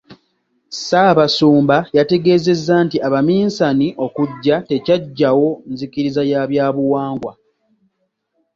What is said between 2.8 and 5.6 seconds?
nti abaminsane okujja tekyaggyawo